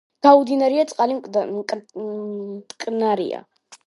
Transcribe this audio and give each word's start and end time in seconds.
გაუდინარია, 0.25 0.85
წყალი 0.91 1.17
მტკნარია. 1.17 3.43